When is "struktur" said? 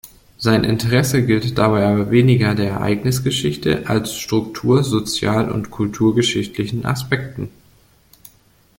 4.15-4.83